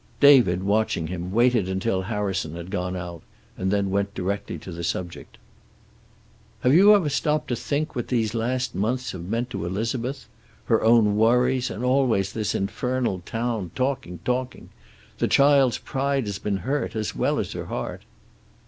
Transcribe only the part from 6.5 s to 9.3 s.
"Have you ever stopped to think what these last months have